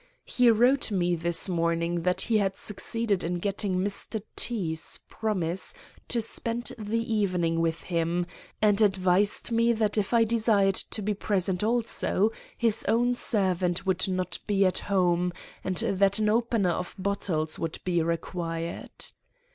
[0.25, 4.23] He wrote me this morning that he had succeeded in getting Mr.
[4.35, 5.75] T——'s promise
[6.07, 8.25] to spend the evening with him,
[8.63, 14.07] and advised me that if I desired to be present also, his own servant would
[14.07, 15.33] not be at home,
[15.63, 18.89] and that an opener of bottles would be required.